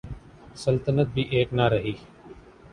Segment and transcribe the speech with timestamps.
[0.55, 1.93] سلطنت بھی ایک نہ رہی۔